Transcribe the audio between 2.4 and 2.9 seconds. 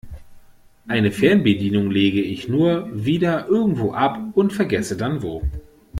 nur